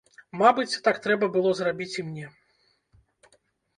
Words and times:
Мабыць, 0.41 0.79
так 0.87 0.95
трэба 1.03 1.29
было 1.37 1.53
зрабіць 1.61 1.97
і 2.05 2.09
мне. 2.11 2.25